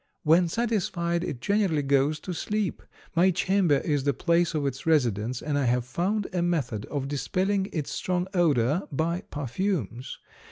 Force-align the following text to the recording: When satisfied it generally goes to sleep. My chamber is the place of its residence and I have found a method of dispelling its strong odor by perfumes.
When 0.23 0.47
satisfied 0.47 1.23
it 1.23 1.41
generally 1.41 1.83
goes 1.83 2.19
to 2.21 2.33
sleep. 2.33 2.81
My 3.15 3.29
chamber 3.29 3.77
is 3.77 4.03
the 4.03 4.15
place 4.15 4.55
of 4.55 4.65
its 4.65 4.87
residence 4.87 5.43
and 5.43 5.59
I 5.59 5.65
have 5.65 5.85
found 5.85 6.25
a 6.33 6.41
method 6.41 6.87
of 6.87 7.07
dispelling 7.07 7.69
its 7.71 7.91
strong 7.91 8.25
odor 8.33 8.81
by 8.91 9.21
perfumes. 9.29 10.17